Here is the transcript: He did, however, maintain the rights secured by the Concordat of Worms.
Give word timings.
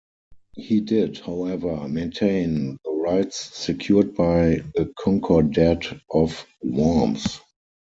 He 0.55 0.81
did, 0.81 1.19
however, 1.19 1.87
maintain 1.87 2.77
the 2.83 2.89
rights 2.91 3.37
secured 3.55 4.15
by 4.15 4.63
the 4.73 4.91
Concordat 4.99 6.01
of 6.09 6.43
Worms. 6.63 7.39